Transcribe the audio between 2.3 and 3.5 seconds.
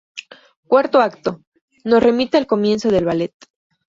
al comienzo del ballet.